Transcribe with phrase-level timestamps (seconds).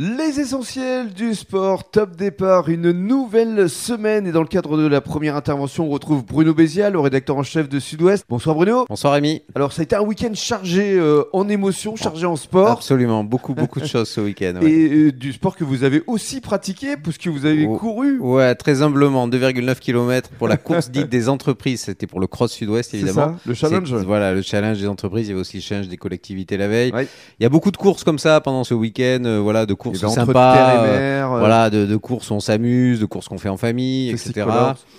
[0.00, 5.00] Les essentiels du sport, top départ, une nouvelle semaine et dans le cadre de la
[5.00, 8.24] première intervention, on retrouve Bruno Bézial, le rédacteur en chef de Sud-Ouest.
[8.28, 8.84] Bonsoir Bruno.
[8.88, 9.42] Bonsoir Rémi.
[9.56, 12.68] Alors ça a été un week-end chargé euh, en émotions, chargé en sport.
[12.70, 14.60] Absolument, beaucoup beaucoup de choses ce week-end.
[14.62, 14.70] ouais.
[14.70, 17.76] Et euh, du sport que vous avez aussi pratiqué, puisque vous avez Oh.
[17.76, 18.20] couru.
[18.20, 21.80] Ouais, très humblement, 2,9 km pour la course dite des entreprises.
[21.80, 23.32] C'était pour le Cross Sud-Ouest C'est évidemment.
[23.32, 23.92] ça, le challenge.
[23.94, 25.26] Voilà, le challenge des entreprises.
[25.26, 26.92] Il y avait aussi le challenge des collectivités la veille.
[26.92, 27.08] Ouais.
[27.40, 29.24] Il y a beaucoup de courses comme ça pendant ce week-end.
[29.24, 30.54] euh, voilà, de courses Ben, entre sympas.
[30.86, 34.10] mer, euh, voilà, de, de courses où on s'amuse, de courses qu'on fait en famille,
[34.10, 34.46] etc.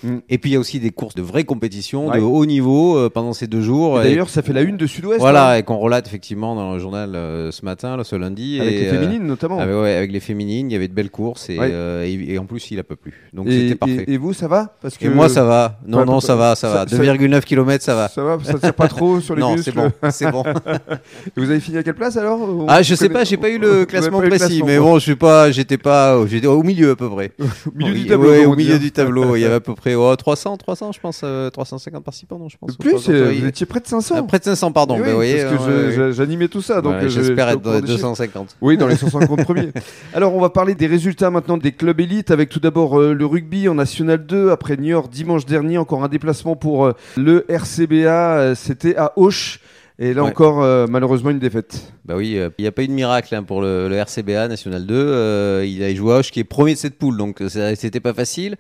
[0.03, 0.17] Mm.
[0.30, 2.17] Et puis il y a aussi des courses de vraies compétitions, Ouais.
[2.17, 3.97] de haut niveau euh, pendant ces deux jours.
[3.99, 5.20] D'ailleurs, ça fait la une de Sud-Ouest.
[5.20, 8.59] voilà, hein, et qu'on relate effectivement dans le journal euh, ce matin, là, ce lundi.
[8.59, 9.57] avec et, les euh, féminines notamment.
[9.57, 12.09] Ouais, avec les féminines, il y avait de belles courses et, Ouais.
[12.09, 13.13] et, et en plus il a pas plu.
[13.33, 14.05] Donc et, c'était parfait.
[14.08, 14.75] et- vous, ça va?
[14.81, 15.80] Parce que Et moi ça va.
[15.85, 16.88] Non, non, ça va, ça, va.
[16.88, 18.08] ça- 2,9 km, ça va.
[18.08, 19.71] Ça va, ça tire pas trop sur les Non, muscles?
[19.71, 20.44] c'est bon, c'est bon.
[21.38, 22.39] Vous avez fini à quelle place alors?
[22.67, 24.77] Ah, je sais pas, j'ai pas eu le classement précis, mais.
[24.79, 27.31] Bon, je sais pas, j'étais pas, j'étais au milieu à peu près.
[27.39, 28.30] Au milieu du tableau.
[28.30, 30.99] ouais, au milieu du tableau, il y avait à peu près oh, 300, 300, je
[30.99, 32.75] pense, euh, 350 participants, non, je pense.
[32.77, 34.16] Plus, pense, euh, vous étiez près de 500.
[34.17, 34.97] Ah, près de 500, pardon.
[35.00, 37.88] Bah, oui, parce que j'animais tout ça, donc euh, j'espère je être dans les des
[37.88, 38.00] chiffres.
[38.00, 38.55] 250.
[38.61, 39.69] Oui, dans les 150 premiers.
[40.13, 43.25] Alors, on va parler des résultats maintenant des clubs élites avec tout d'abord euh, le
[43.25, 45.77] rugby en National 2 après Niort dimanche dernier.
[45.77, 48.38] Encore un déplacement pour euh, le RCBA.
[48.39, 49.59] euh, C'était à Auch.
[50.02, 50.30] Et là Ouais.
[50.30, 51.92] encore, euh, malheureusement, une défaite.
[52.05, 54.47] Bah oui, euh, il n'y a pas eu de miracle hein, pour le, le RCBA
[54.47, 54.95] National 2.
[54.95, 58.14] euh, il a joué à Auch qui est premier de cette poule, donc c'était pas
[58.14, 58.56] facile.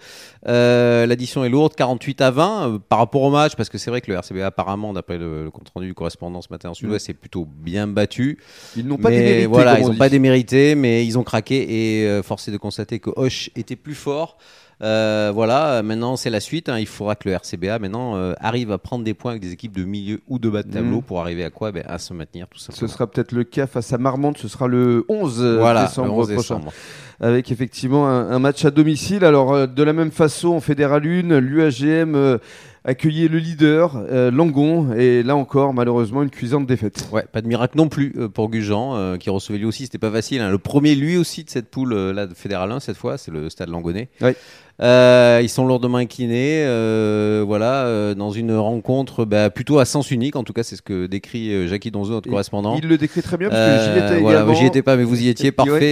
[0.45, 4.01] L'addition est lourde, 48 à 20 euh, par rapport au match, parce que c'est vrai
[4.01, 7.05] que le RCBA apparemment, d'après le, le compte rendu du correspondant ce matin en Sud-Ouest,
[7.05, 8.37] c'est plutôt bien battu.
[8.75, 9.45] Ils n'ont pas mais démérité.
[9.45, 13.11] voilà, ils on n'ont pas démérité, mais ils ont craqué et est de constater que
[13.15, 14.37] Hoche était plus fort.
[14.81, 16.69] Euh, voilà, euh, maintenant c'est la suite.
[16.69, 16.79] hein.
[16.79, 19.75] Il faudra que le RCBA maintenant euh, arrive à prendre des points avec des équipes
[19.75, 21.01] de milieu ou de bas de tableau Mhm.
[21.03, 21.71] pour arriver à quoi?
[21.71, 22.91] Ben, À se maintenir tout Ce simplement.
[22.91, 24.37] sera peut-être le cas face à Marmande.
[24.37, 26.55] Ce sera le 11 voilà, décembre le 11 prochain.
[26.59, 26.73] décembre.
[27.19, 29.25] avec effectivement un, un match à domicile.
[29.25, 32.37] Alors euh, de la même façon, en Fédéral 1, l'UAGM euh,
[32.85, 37.09] accueillait le leader, euh, Langon, et là encore, malheureusement, une cuisante défaite.
[37.11, 39.97] Ouais, pas de miracle non plus euh, pour Gujan, euh, qui recevait lui aussi, c'était
[39.97, 40.39] pas facile.
[40.41, 40.49] hein.
[40.49, 43.31] Le premier, lui aussi, de cette poule euh, là de Fédéral 1, cette fois, c'est
[43.31, 44.07] le stade Langonnet.
[44.21, 44.37] Ouais.
[44.81, 50.09] Euh, ils sont lourdement inclinés, euh, voilà, euh, dans une rencontre bah, plutôt à sens
[50.11, 52.77] unique, en tout cas, c'est ce que décrit euh, Jackie Donzo, notre Et correspondant.
[52.81, 54.53] Il le décrit très bien, parce Euh, que j'y étais voilà, également.
[54.55, 55.71] j'y étais pas, mais vous y étiez, parfait.
[55.71, 55.83] ouais.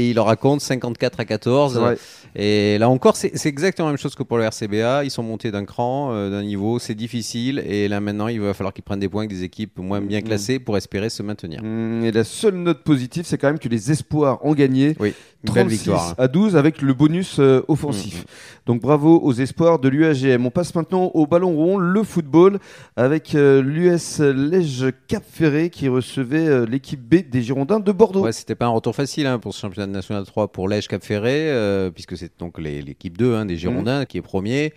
[0.00, 1.74] Et, il en raconte 54 à 14.
[1.74, 1.96] C'est vrai.
[2.36, 5.04] Et là encore, c'est exactement la même chose que pour le RCBA.
[5.04, 7.62] Ils sont montés d'un cran, euh, d'un niveau, c'est difficile.
[7.66, 10.20] Et là maintenant, il va falloir qu'ils prennent des points avec des équipes moins bien
[10.20, 10.22] Mm.
[10.22, 11.60] classées pour espérer se maintenir.
[11.62, 14.94] Hum, Et la seule note positive, c'est quand même que les espoirs ont gagné.
[15.00, 15.12] Oui,
[15.44, 16.10] une belle 36 victoire.
[16.10, 16.14] hein.
[16.18, 18.24] à 12 avec le bonus euh, offensif.
[18.66, 20.46] Donc bravo aux espoirs de l'UAGM.
[20.46, 22.58] On passe maintenant au ballon rond, le football,
[22.96, 28.22] avec euh, l'US Lège Cap Ferré qui recevait euh, l'équipe B des Girondins de Bordeaux.
[28.22, 30.88] Ouais, c'était pas un retour facile hein, pour ce championnat de national 3 pour Lège
[30.88, 34.74] Cap Ferré, euh, puisque c'est donc l'équipe 2 hein, des Girondins qui est premier.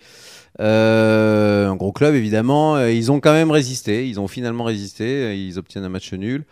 [0.58, 2.78] Un gros club évidemment.
[2.86, 4.08] Ils ont quand même résisté.
[4.08, 5.36] Ils ont finalement résisté.
[5.36, 6.44] Ils obtiennent un match nul.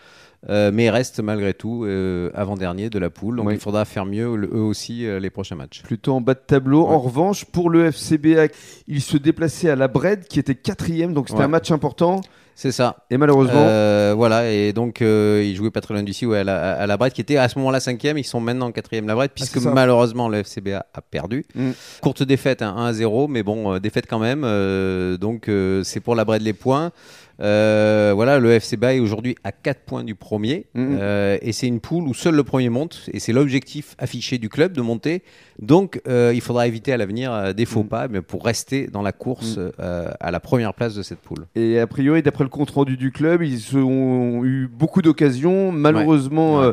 [0.51, 3.37] Euh, mais restent malgré tout euh, avant-dernier de la poule.
[3.37, 3.55] Donc Oui.
[3.55, 5.83] il faudra faire mieux eux aussi euh, les prochains matchs.
[5.85, 6.83] Plutôt en bas de tableau.
[6.85, 6.95] Ouais.
[6.95, 8.49] En revanche, pour le FCBA,
[8.89, 11.45] il se déplaçait à la Bred qui était quatrième, donc c'était Ouais.
[11.45, 12.23] un match important.
[12.55, 12.97] C'est ça.
[13.11, 16.45] Et malheureusement, Euh, voilà, et donc euh, ils jouaient pas très loin d'ici ouais, à,
[16.45, 18.19] la, à la Brette, qui était à ce moment-là cinquième.
[18.19, 19.71] Ils sont maintenant quatrième la Brette, puisque Ah, ça.
[19.73, 21.45] malheureusement le FCBA a perdu.
[21.55, 21.71] Mm.
[22.03, 24.43] Courte défaite, hein, 1 à 0, mais bon, euh, défaite quand même.
[24.45, 25.51] euh, donc
[25.85, 26.93] c'est pour la Brette les points.
[27.39, 32.05] Voilà, le FCBA est aujourd'hui à 4 points du premier, euh, et c'est une poule
[32.07, 35.23] où seul le premier monte, et c'est l'objectif affiché du club de monter.
[35.61, 37.89] Donc il faudra éviter à l'avenir des faux Mhm.
[37.89, 41.47] pas, mais pour rester dans la course à la première place de cette poule.
[41.57, 45.73] et a priori, d'après le compte rendu du club, ils ont eu beaucoup d'occasions.
[45.73, 46.65] Malheureusement, Ouais.
[46.67, 46.73] euh,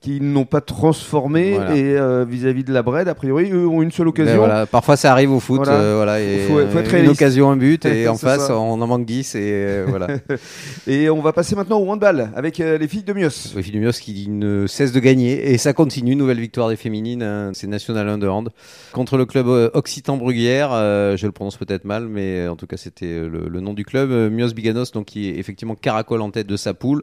[0.00, 1.54] qu'ils n'ont pas transformé.
[1.54, 1.74] Voilà.
[1.76, 4.36] Et euh, vis-à-vis de la Bred, a priori, eux ont une seule occasion.
[4.36, 5.72] voilà, parfois ça arrive au foot, Voilà.
[5.80, 8.56] euh, voilà, et, Faut- faut être une occasion, un but, et en face ça.
[8.56, 10.06] on en manque 10, et euh, voilà.
[10.86, 13.30] Et on va passer maintenant au handball avec euh, les filles de Mios.
[13.30, 17.50] Sophie Lumios qui ne cesse de gagner, et ça continue, nouvelle victoire des féminines, hein,
[17.54, 18.50] c'est National 1 de hand,
[18.92, 20.70] contre le club Occitan Bruguière,
[21.16, 24.10] je le prononce peut-être mal, mais en tout cas c'était le, le nom du club,
[24.32, 27.02] Mios Biganos, donc qui est effectivement caracole en tête de sa poule.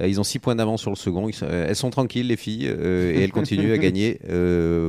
[0.00, 1.28] Euh, ils ont 6 points d'avance sur le second.
[1.28, 4.18] Ils sont- euh, elles sont tranquilles, les filles, euh, et elles continuent à gagner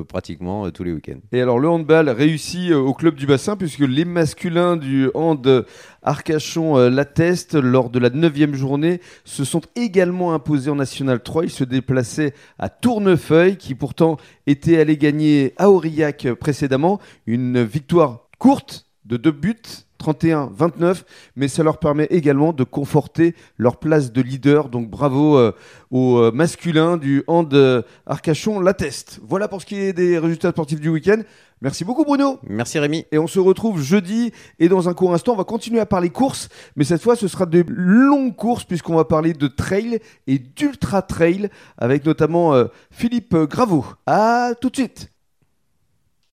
[0.07, 1.19] pratiquement tous les week-ends.
[1.31, 5.65] Et alors le handball réussit au club du bassin puisque les masculins du hand
[6.01, 11.45] Arcachon l'attestent lors de la neuvième journée se sont également imposés en National 3.
[11.45, 14.17] Ils se déplaçaient à Tournefeuille qui pourtant
[14.47, 16.99] était allé gagner à Aurillac précédemment.
[17.27, 19.55] Une victoire courte de deux buts
[20.03, 21.03] 31-29,
[21.35, 24.69] mais ça leur permet également de conforter leur place de leader.
[24.69, 25.53] Donc bravo euh,
[25.91, 29.19] aux euh, masculins du hand euh, Arcachon l'atteste.
[29.23, 31.21] Voilà pour ce qui est des résultats sportifs du week-end.
[31.61, 32.39] Merci beaucoup Bruno.
[32.43, 33.05] Merci Rémi.
[33.13, 36.09] Et on se retrouve jeudi et dans un court instant, on va continuer à parler
[36.09, 40.39] courses, mais cette fois ce sera de longues courses puisqu'on va parler de trail et
[40.39, 43.85] d'ultra trail avec notamment euh, Philippe Graveau.
[44.05, 45.12] À tout de suite.